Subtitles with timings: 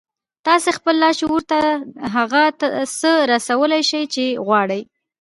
[0.47, 1.59] تاسې خپل لاشعور ته
[2.15, 2.43] هغه
[2.99, 4.81] څه رسولای شئ چې غواړئ